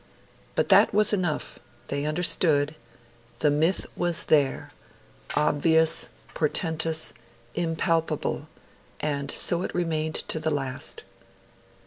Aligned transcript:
But 0.55 0.69
that 0.69 0.95
was 0.95 1.13
enough; 1.13 1.59
they 1.89 2.05
understood; 2.07 2.73
the 3.37 3.51
myth 3.51 3.85
was 3.95 4.23
there 4.23 4.71
obvious, 5.35 6.09
portentous, 6.33 7.13
impalpable; 7.53 8.47
and 8.99 9.29
so 9.29 9.61
it 9.61 9.75
remained 9.75 10.15
to 10.29 10.39
the 10.39 10.49
last. 10.49 11.03